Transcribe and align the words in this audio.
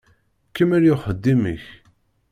Kemmel 0.55 0.83
i 0.85 0.91
uxeddim-ik. 0.95 1.65